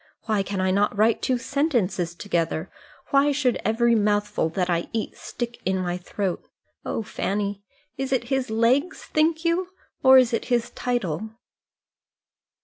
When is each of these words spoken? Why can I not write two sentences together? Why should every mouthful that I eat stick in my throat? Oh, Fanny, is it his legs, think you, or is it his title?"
Why 0.23 0.41
can 0.41 0.59
I 0.59 0.71
not 0.71 0.97
write 0.97 1.21
two 1.21 1.37
sentences 1.37 2.15
together? 2.15 2.71
Why 3.11 3.31
should 3.31 3.61
every 3.63 3.93
mouthful 3.93 4.49
that 4.49 4.67
I 4.67 4.87
eat 4.93 5.15
stick 5.15 5.59
in 5.63 5.77
my 5.77 5.95
throat? 5.97 6.43
Oh, 6.83 7.03
Fanny, 7.03 7.61
is 7.99 8.11
it 8.11 8.23
his 8.29 8.49
legs, 8.49 9.03
think 9.03 9.45
you, 9.45 9.69
or 10.01 10.17
is 10.17 10.33
it 10.33 10.45
his 10.45 10.71
title?" 10.71 11.29